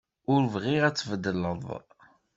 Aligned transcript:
Ur 0.31 0.41
bɣiɣ 0.53 0.83
ad 0.85 0.95
tbeddleḍ. 0.97 1.63